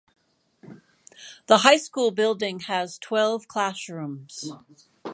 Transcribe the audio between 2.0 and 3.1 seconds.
building has